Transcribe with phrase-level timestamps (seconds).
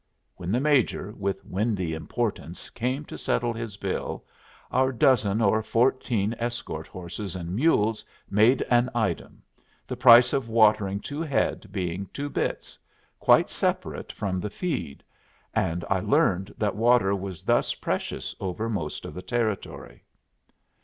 [0.35, 4.25] When the Major, with windy importance, came to settle his bill,
[4.71, 9.43] our dozen or fourteen escort horses and mules made an item,
[9.85, 12.79] the price of watering two head being two bits,
[13.19, 15.03] quite separate from the feed;
[15.53, 20.03] and I learned that water was thus precious over most of the Territory.